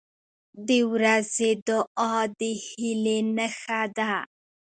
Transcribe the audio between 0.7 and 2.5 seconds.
ورځې دعا د